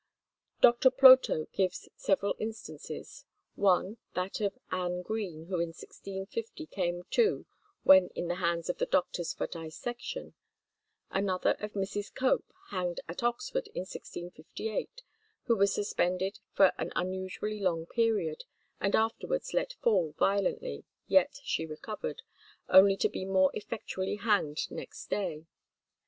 Doctor 0.61 0.89
Ploto 0.89 1.45
gives 1.51 1.87
several 1.95 2.35
instances; 2.39 3.23
one, 3.53 3.97
that 4.15 4.41
of 4.41 4.57
Anne 4.71 5.03
Green, 5.03 5.45
who 5.45 5.59
in 5.59 5.67
1650 5.75 6.65
came 6.65 7.03
to 7.11 7.45
when 7.83 8.07
in 8.15 8.27
the 8.27 8.37
hands 8.41 8.67
of 8.67 8.79
the 8.79 8.87
doctors 8.87 9.31
for 9.31 9.45
dissection; 9.45 10.33
another 11.11 11.51
of 11.59 11.73
Mrs. 11.73 12.11
Cope, 12.15 12.51
hanged 12.71 12.99
at 13.07 13.21
Oxford 13.21 13.67
in 13.75 13.81
1658, 13.81 15.03
who 15.43 15.55
was 15.55 15.71
suspended 15.71 16.39
for 16.51 16.71
an 16.79 16.91
unusually 16.95 17.59
long 17.59 17.85
period, 17.85 18.45
and 18.79 18.95
afterwards 18.95 19.53
let 19.53 19.73
fall 19.83 20.15
violently, 20.17 20.83
yet 21.05 21.37
she 21.43 21.63
recovered, 21.67 22.23
only 22.67 22.97
to 22.97 23.07
be 23.07 23.23
more 23.23 23.51
effectually 23.53 24.15
hanged 24.15 24.61
next 24.71 25.11
day. 25.11 25.45